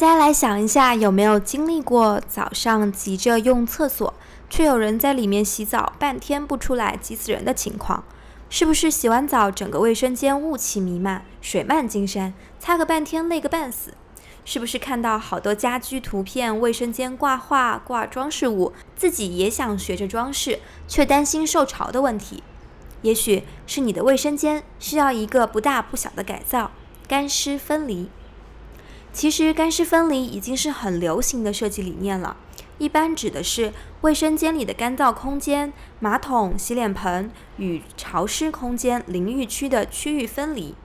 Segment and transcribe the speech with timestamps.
[0.00, 4.14] 大家来想一下，有没有经历过早上急着用厕所，
[4.48, 8.04] 却有人在里面洗澡半天不出来，急死人的情况？
[8.48, 13.94] 是不是洗完澡整个卫生间雾气弥漫，水漫金山，擦个半天累个半死？
[14.44, 22.44] 是不是看到好多家居图片，卫生间挂画、挂装饰物，自己也想学着装饰，却担心受潮的问题？
[23.02, 26.70] 也许是你的卫生间需要一个不大不小的改造，
[27.08, 28.08] 干湿分离。
[29.18, 32.36] 其实干湿分离已经是很流行的设计理念了，
[32.78, 33.72] 一般指的是
[34.02, 40.76] 卫生间里的干燥空间、马桶、洗脸盆与潮湿空间、淋浴区的区域分离。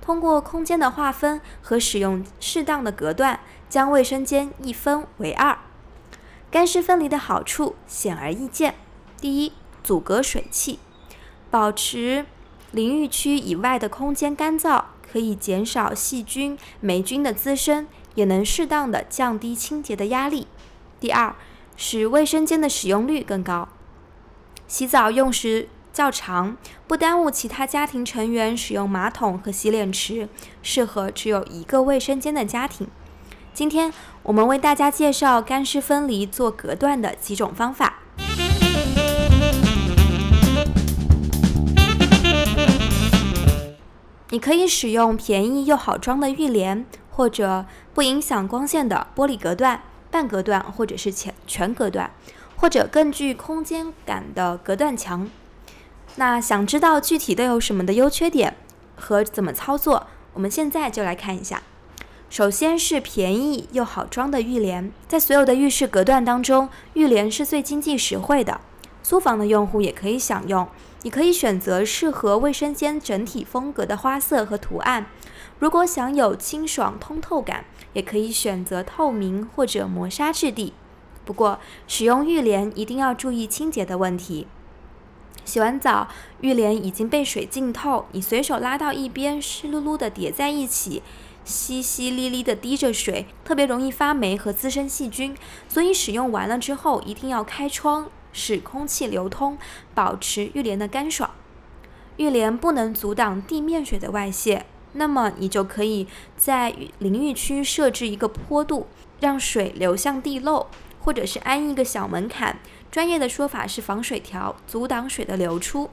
[0.00, 5.58] 通过空间的划分和使用适当的隔断，将卫生间一分为二。
[6.48, 8.76] 干湿分离的好处显而易见：
[9.20, 10.78] 第一，阻隔水汽，
[11.50, 12.24] 保持
[12.70, 20.46] 淋浴区以外的空间干燥，可以减少细菌、霉菌的滋生，也能适当的降低清洁的压力。
[20.98, 21.34] 第二，
[21.76, 23.68] 使卫生间的使用率更高，
[24.66, 25.68] 洗澡用时。
[25.92, 30.28] 较长，不耽误其他家庭成员使用马桶和洗脸池，
[30.62, 32.86] 适合只有一个卫生间的家庭。
[33.52, 37.99] 今天我们为大家介绍干湿分离做隔断的几种方法。
[44.30, 52.10] 你可以使用便宜又好装的浴帘，或者不影响光线的玻璃隔断、半隔断或者是全全隔断，
[52.56, 55.28] 或者更具空间感的隔断墙。
[56.14, 58.56] 那想知道具体都有什么的优缺点
[58.96, 61.62] 和怎么操作，我们现在就来看一下。
[62.28, 68.60] 首先是便宜又好装的浴帘，在所有的浴室隔断当中，浴帘是最经济实惠的。
[69.02, 70.68] 租房的用户也可以享用。
[71.02, 75.06] 你可以选择适合卫生间整体风格的花色和图案。
[75.58, 80.74] 如果想有清爽通透感，也可以选择透明或者磨砂质地。
[81.24, 84.46] 不过，使用浴帘一定要注意清洁的问题。
[85.44, 86.08] 洗完澡，
[86.40, 91.02] 浴帘已经被水浸透，你随手拉到一边，湿漉漉的叠在一起，
[91.46, 95.34] 淅淅沥沥的滴着水，特别容易发霉和滋生细菌。
[95.68, 99.58] 所以使用完了之后，一定要开窗，使空气流通，
[99.94, 101.30] 保持浴帘的干爽。
[102.16, 108.86] 浴帘不能阻挡地面水的外泄，那么你就可以在淋浴区设置一个坡度，
[109.20, 110.66] 让水流向地漏，
[111.00, 112.58] 或者是安一个小门槛。
[112.90, 115.88] 专业的说法是防水条，阻挡水的流出。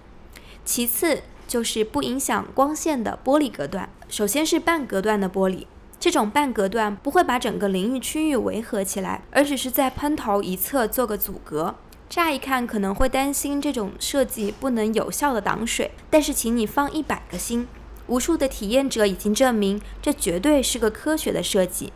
[0.65, 3.87] 其次就是不影响光线的玻璃隔断。
[4.09, 5.65] 首先是半隔断的玻璃，
[5.99, 11.75] 这种半隔断不会把整个淋浴区域围合起来，而只是在喷头一侧做个阻隔。
[12.09, 17.67] 乍一看可能会担心这种设计不能有效的挡水，但是请你放一百个心，
[18.07, 21.91] 无数的体验者已经证明这绝对是个科学的设计。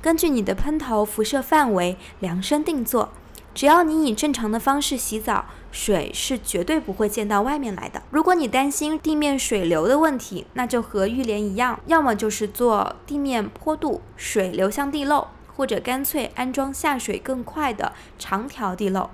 [0.00, 3.10] 根据你的喷头辐射范围量身定做。
[3.52, 8.02] 只要你以正常的方式洗澡，水是绝对不会溅到外面来的。
[8.10, 19.08] 如果你担心地面水流的问题，那就和浴帘一样，要么就是做地面坡度，水流向地漏，或者干脆安装下水更快的长条地漏。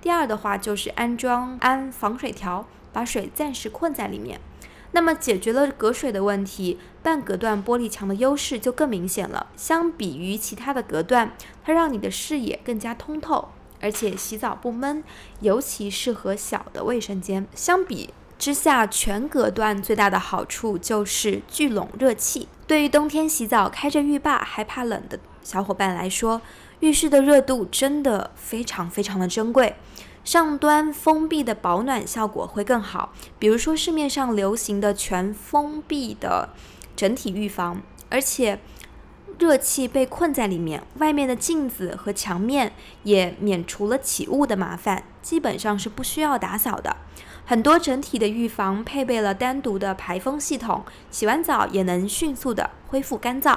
[0.00, 4.40] 第二的话就是安装安防水条，把水暂时困在里面。
[4.92, 9.46] 那么解决了隔水的问题，半隔断玻璃墙的优势就更明显了。
[9.56, 13.50] 相比于其他的隔断，它让你的视野更加通透。
[13.82, 15.02] 而且洗澡不闷，
[15.40, 17.46] 尤其适合小的卫生间。
[17.54, 22.48] 相比之下，全隔断最大的好处就是聚拢热气。
[22.66, 26.42] 对于冬天洗澡开着浴霸还怕冷的小伙伴来说，
[26.80, 29.76] 浴室的热度真的非常非常的珍贵。
[30.24, 36.50] 上端封闭的保暖效果会更好，比如说市面上流行的全封闭的
[36.94, 38.58] 整体浴房，而且。
[39.38, 42.74] 热气被困在里面，外面的镜子和墙面
[43.04, 46.94] 也免除了起雾的麻烦，基本上是不需要打扫的。
[47.46, 53.56] 很多整体的浴房配备了单独的排风系统，洗完澡也能迅速的恢复干燥。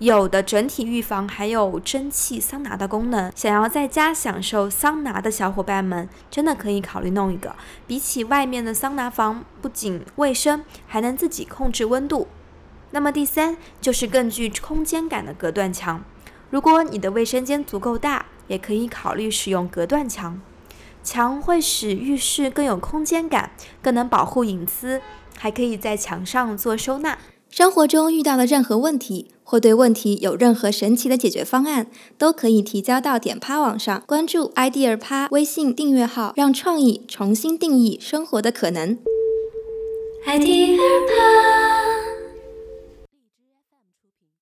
[0.00, 7.54] 有的整体浴房还有蒸汽桑拿的功能，想要在家享受桑拿的小伙伴们，真的可以考虑弄一个。
[7.86, 12.26] 比起外面的桑拿房，不仅卫生，还能自己控制温度。
[12.90, 16.04] 那么第三就是更具空间感的隔断墙。
[16.50, 20.40] 如果你的卫生间足够大，也可以考虑使用隔断墙。
[21.02, 23.50] 墙会使浴室更有空间感，
[23.80, 25.00] 更能保护隐私，
[25.38, 27.18] 还可以在墙上做收纳。
[27.56, 31.86] 生活中遇到的任何问题，或对问题有任何神奇的解决方案，
[32.18, 38.98] 都可以提交到点趴网上，关注 idea 趴微信订阅号，让创意重新定义生活的可能。
[40.26, 41.93] idea 趴。